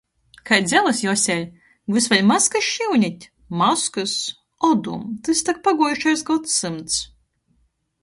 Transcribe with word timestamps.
Kai 0.49 0.57
dzelys, 0.67 1.01
Joseļ?... 1.07 1.43
Vys 1.97 2.07
vēļ 2.13 2.23
maskys 2.31 2.71
šyunit? 2.77 3.29
Maskys? 3.61 4.17
Odum, 4.73 5.07
tys 5.29 5.49
tok 5.51 5.65
paguojušais 5.69 6.29
godsymts!... 6.33 7.03